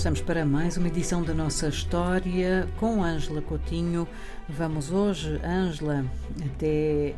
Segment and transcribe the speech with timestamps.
[0.00, 4.08] estamos para mais uma edição da nossa história com Ângela Coutinho.
[4.48, 6.06] Vamos hoje, Ângela,
[6.42, 7.14] até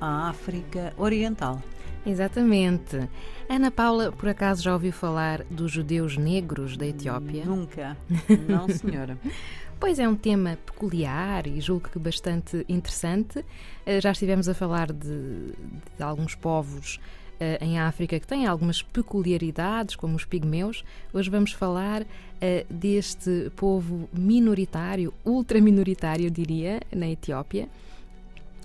[0.00, 1.62] a África Oriental.
[2.04, 3.08] Exatamente.
[3.48, 7.44] Ana Paula, por acaso já ouviu falar dos judeus negros da Etiópia?
[7.44, 7.96] Nunca.
[8.48, 9.16] Não, senhora.
[9.78, 13.44] Pois é um tema peculiar e julgo que bastante interessante.
[13.86, 15.52] Eh, já estivemos a falar de,
[15.96, 16.98] de alguns povos
[17.60, 20.84] em África que têm algumas peculiaridades, como os pigmeus.
[21.12, 22.06] Hoje vamos falar uh,
[22.68, 27.68] deste povo minoritário, ultraminoritário, diria, na Etiópia,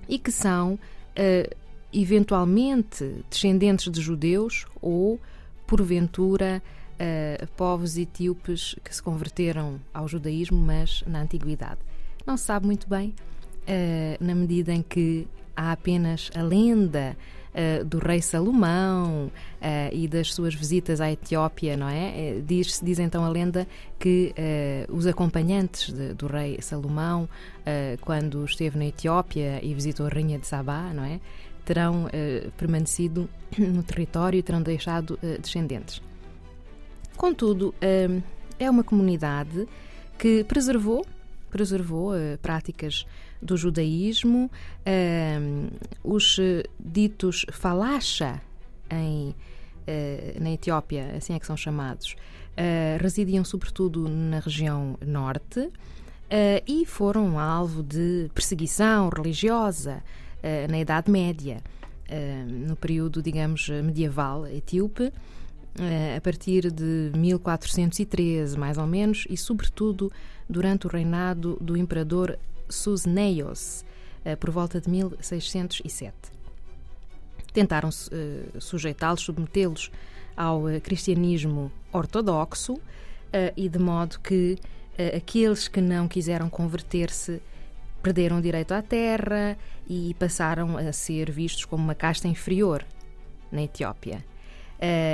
[0.07, 1.55] e que são uh,
[1.91, 5.19] eventualmente descendentes de judeus ou,
[5.65, 6.61] porventura,
[7.55, 11.79] povos etíopes que se converteram ao judaísmo, mas na antiguidade.
[12.25, 13.15] Não se sabe muito bem,
[14.19, 15.25] na medida em que
[15.55, 17.15] há apenas a lenda
[17.53, 19.31] uh, do rei Salomão uh,
[19.91, 22.13] e das suas visitas à Etiópia, não é?
[22.15, 27.27] Eh, diz, diz então a lenda que uh, os acompanhantes de, do rei Salomão,
[28.01, 31.19] quando esteve na Etiópia e visitou a rainha de Sabá, não é?
[31.63, 32.07] Terão
[32.57, 36.01] permanecido no território e terão deixado descendentes.
[37.15, 37.75] Contudo,
[38.57, 39.67] é uma comunidade
[40.17, 41.05] que preservou
[41.49, 43.05] preservou uh, práticas
[43.41, 44.49] do judaísmo,
[44.85, 45.71] uh,
[46.03, 46.37] os
[46.89, 48.41] ditos falacha
[48.89, 49.35] em,
[50.39, 52.15] na Etiópia, assim é que são chamados,
[52.99, 55.71] residiam sobretudo na região norte
[56.67, 60.03] e foram alvo de perseguição religiosa
[60.69, 61.61] na Idade Média,
[62.67, 65.11] no período, digamos, medieval etíope.
[66.15, 70.11] a partir de 1413, mais ou menos, e sobretudo
[70.47, 72.37] durante o reinado do imperador
[72.67, 73.83] Susneios,
[74.39, 76.13] por volta de 1607.
[77.53, 79.91] Tentaram uh, sujeitá-los, submetê-los
[80.35, 82.81] ao uh, cristianismo ortodoxo uh,
[83.55, 84.57] e de modo que
[85.15, 87.41] aqueles que não quiseram converter-se
[88.03, 92.85] perderam o direito à terra e passaram a ser vistos como uma casta inferior
[93.49, 94.25] na Etiópia.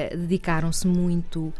[0.10, 1.54] Dedicaram-se muito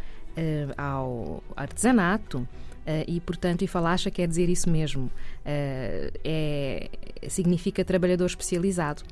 [0.76, 2.48] ao artesanato,
[2.86, 5.06] Uh, e, portanto, e falacha quer dizer isso mesmo.
[5.06, 6.88] Uh, é,
[7.28, 9.02] significa trabalhador especializado.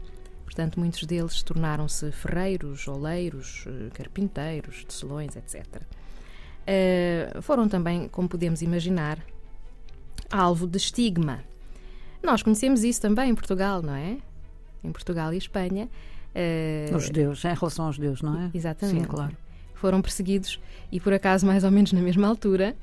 [0.44, 5.82] Portanto, muitos deles tornaram-se ferreiros, oleiros, uh, carpinteiros, tecelões, etc.
[7.42, 9.18] foram também, como podemos imaginar,
[10.30, 11.44] alvo de estigma.
[12.22, 14.16] Nós conhecemos isso também em Portugal, não é?
[14.82, 15.88] Em Portugal e Espanha.
[16.94, 18.50] Os judeus, em relação aos judeus, não é?
[18.54, 19.00] Exatamente.
[19.00, 19.36] Sim, claro.
[19.74, 20.58] Foram perseguidos
[20.90, 22.74] e, por acaso, mais ou menos na mesma altura,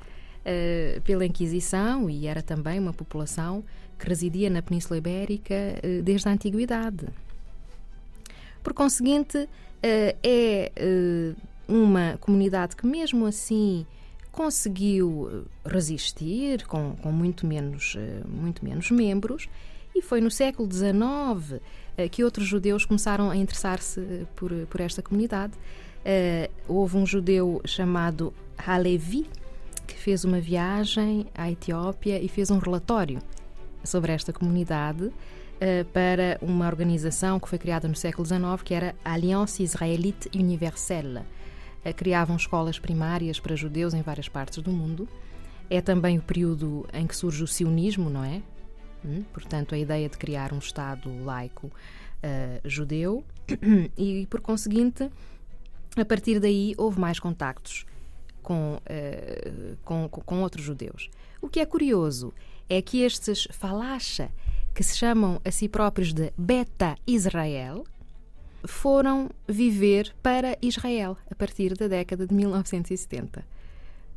[0.42, 3.64] uh, pela Inquisição e era também uma população
[3.98, 7.06] que residia na Península Ibérica uh, desde a Antiguidade.
[8.62, 9.48] Por conseguinte, uh,
[9.82, 10.72] é
[11.68, 13.86] uma comunidade que, mesmo assim,
[14.30, 17.96] conseguiu resistir com, com muito, menos,
[18.26, 19.48] muito menos membros
[19.94, 21.60] e foi no século XIX
[22.10, 25.52] que outros judeus começaram a interessar-se por, por esta comunidade.
[26.66, 29.26] houve um judeu chamado Halevi,
[29.86, 33.18] que fez uma viagem à Etiópia e fez um relatório
[33.84, 35.12] sobre esta comunidade
[35.92, 41.20] para uma organização que foi criada no século XIX, que era a Alliance Israélite Universelle.
[41.84, 45.08] Uh, criavam escolas primárias para judeus em várias partes do mundo.
[45.68, 48.42] É também o período em que surge o sionismo, não é?
[49.04, 49.24] Hum?
[49.32, 53.24] Portanto, a ideia de criar um Estado laico uh, judeu
[53.96, 55.10] e, por conseguinte,
[55.96, 57.84] a partir daí houve mais contactos
[58.42, 61.10] com, uh, com, com outros judeus.
[61.40, 62.32] O que é curioso
[62.68, 64.30] é que estes falacha,
[64.74, 67.84] que se chamam a si próprios de Beta Israel,
[68.64, 73.44] foram viver para Israel a partir da década de 1970.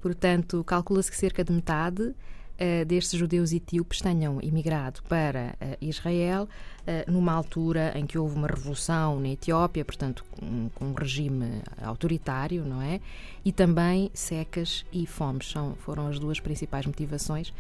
[0.02, 2.14] Portanto, calcula-se que cerca de metade
[2.56, 6.48] uh, destes judeus etíopes tenham imigrado para uh, Israel
[6.82, 12.64] uh, numa altura em que houve uma revolução na Etiópia, portanto, com, um regime autoritário,
[12.66, 13.00] não é?
[13.44, 17.53] E também secas e fomes são, foram as duas principais motivações,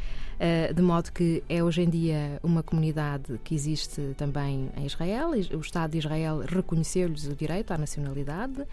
[0.73, 5.29] de modo que é hoje em dia uma comunidade que existe também em Israel.
[5.29, 8.65] O Estado de Israel reconheceu-lhes o direito à nacionalidade,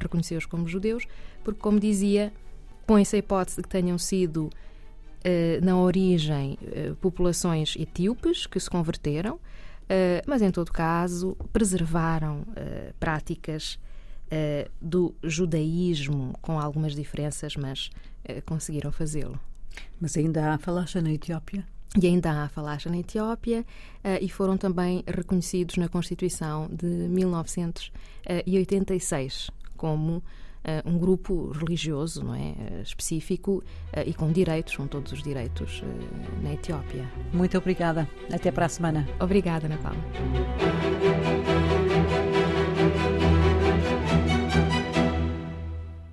[0.00, 1.06] reconheceu-os como judeus,
[1.44, 2.32] porque, como dizia,
[2.86, 4.50] põe-se a hipótese de que tenham sido
[5.62, 9.38] na origem eh, populações etíopes que se converteram,
[9.88, 12.44] eh, mas em todo caso preservaram
[12.98, 13.78] práticas
[14.80, 17.90] do judaísmo com algumas diferenças, mas
[18.46, 19.40] conseguiram fazê-lo.
[20.00, 21.66] Mas ainda há falacha na Etiópia?
[22.00, 23.66] E ainda há falacha na Etiópia
[24.20, 30.22] e foram também reconhecidos na Constituição de 1986 como
[30.62, 33.62] eh, um grupo religioso não é, eh, específico
[33.92, 35.82] eh, e com direitos, com todos os direitos
[36.42, 37.10] na Etiópia.
[37.32, 38.08] Muito obrigada.
[38.32, 39.08] Até para a semana.
[39.18, 39.98] Obrigada, Ana Paula.